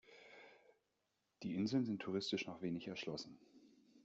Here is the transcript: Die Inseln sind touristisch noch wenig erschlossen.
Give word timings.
Die 1.43 1.53
Inseln 1.53 1.85
sind 1.85 2.01
touristisch 2.01 2.47
noch 2.47 2.63
wenig 2.63 2.87
erschlossen. 2.87 3.37